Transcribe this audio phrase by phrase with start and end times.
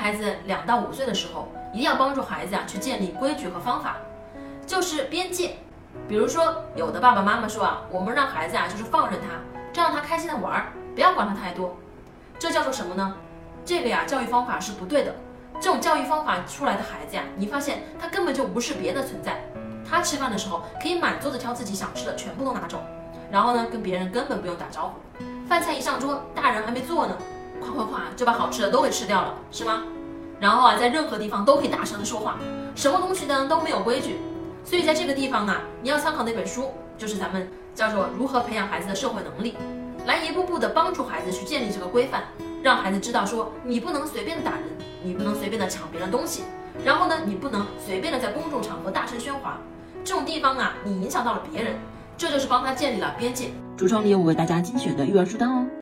[0.00, 3.98] 孩子两到五岁的时候，一定要帮助孩子啊去建立规矩和方法，
[4.66, 5.56] 就是边界。
[6.08, 9.36] 比如说，有的爸爸妈妈说啊，我们让孩子啊就是放任他，
[9.74, 11.76] 这让他开心的玩儿，不要管他太多。
[12.38, 13.14] 这叫做什么呢？
[13.62, 15.14] 这个呀教育方法是不对的。
[15.60, 19.38] 这种教育方法出来的孩子呀，你发现他根本就不是别的存在。
[19.86, 22.82] 他吃饭的时候可以满桌子挑自己想吃的，全部都拿走，
[23.30, 25.22] 然后呢跟别人根本不用打招呼。
[25.46, 27.14] 饭菜一上桌，大人还没做呢，
[27.60, 29.84] 夸夸夸就把好吃的都给吃掉了，是吗？
[30.40, 32.38] 然后啊在任何地方都可以大声的说话，
[32.74, 34.16] 什么东西呢都没有规矩。
[34.64, 39.52] 所以在这个地方啊，你要参考那本书，就是咱们叫做《如何培养孩子的社会能力》，
[40.06, 42.24] 来一步步的帮助孩子去建立这个规范，
[42.62, 44.62] 让孩子知道说你不能随便的打人，
[45.02, 46.44] 你不能随便的抢别人东西，
[46.84, 49.58] 然后呢，你不能随便的在公众场合大声喧哗，
[50.04, 51.76] 这种地方啊，你影响到了别人，
[52.16, 53.50] 这就是帮他建立了边界。
[53.78, 55.66] 橱窗里有我为大家精选的育儿书单哦。